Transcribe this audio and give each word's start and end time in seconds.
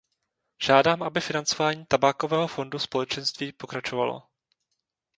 Žádám, 0.63 1.03
aby 1.03 1.21
financování 1.21 1.85
Tabákového 1.85 2.47
fondu 2.47 2.79
Společenství 2.79 3.51
pokračovalo. 3.51 4.23